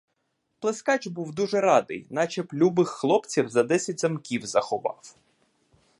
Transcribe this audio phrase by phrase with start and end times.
[0.59, 5.15] Плескач був дуже радий, начеб любих хлопців за десять замків заховав.